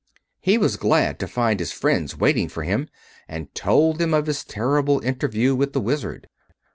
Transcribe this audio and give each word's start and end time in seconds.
He 0.39 0.57
was 0.57 0.77
glad 0.77 1.19
to 1.19 1.27
find 1.27 1.59
his 1.59 1.71
friends 1.71 2.17
waiting 2.17 2.49
for 2.49 2.63
him, 2.63 2.89
and 3.27 3.53
told 3.53 3.99
them 3.99 4.15
of 4.15 4.25
his 4.25 4.43
terrible 4.43 4.99
interview 5.01 5.53
with 5.53 5.73
the 5.73 5.79
Wizard. 5.79 6.27